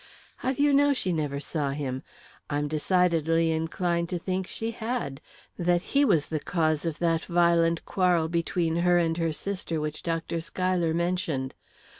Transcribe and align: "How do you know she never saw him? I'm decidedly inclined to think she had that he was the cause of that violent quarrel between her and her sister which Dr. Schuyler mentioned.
"How 0.37 0.51
do 0.53 0.63
you 0.63 0.73
know 0.73 0.93
she 0.93 1.13
never 1.13 1.39
saw 1.39 1.69
him? 1.69 2.01
I'm 2.49 2.67
decidedly 2.67 3.51
inclined 3.51 4.09
to 4.09 4.17
think 4.17 4.47
she 4.47 4.71
had 4.71 5.21
that 5.59 5.83
he 5.93 6.03
was 6.03 6.29
the 6.29 6.39
cause 6.39 6.85
of 6.87 6.97
that 6.97 7.25
violent 7.25 7.85
quarrel 7.85 8.27
between 8.27 8.77
her 8.77 8.97
and 8.97 9.15
her 9.17 9.31
sister 9.31 9.79
which 9.79 10.01
Dr. 10.01 10.41
Schuyler 10.41 10.95
mentioned. 10.95 11.53